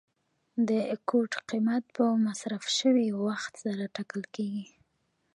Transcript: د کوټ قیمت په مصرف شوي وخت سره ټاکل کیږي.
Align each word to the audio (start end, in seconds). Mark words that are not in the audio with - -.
د 0.69 0.71
کوټ 1.09 1.31
قیمت 1.49 1.83
په 1.95 2.05
مصرف 2.25 2.63
شوي 2.77 3.07
وخت 3.25 3.53
سره 3.63 3.83
ټاکل 3.95 4.23
کیږي. 4.35 4.65